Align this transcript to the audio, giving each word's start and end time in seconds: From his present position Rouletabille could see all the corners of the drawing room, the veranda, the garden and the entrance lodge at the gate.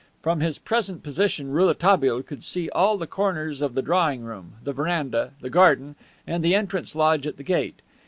From 0.23 0.39
his 0.39 0.57
present 0.57 1.03
position 1.03 1.51
Rouletabille 1.51 2.23
could 2.23 2.43
see 2.43 2.71
all 2.71 2.97
the 2.97 3.05
corners 3.05 3.61
of 3.61 3.75
the 3.75 3.83
drawing 3.83 4.23
room, 4.23 4.53
the 4.63 4.73
veranda, 4.73 5.33
the 5.41 5.49
garden 5.51 5.95
and 6.25 6.43
the 6.43 6.55
entrance 6.55 6.95
lodge 6.95 7.27
at 7.27 7.37
the 7.37 7.43
gate. 7.43 7.83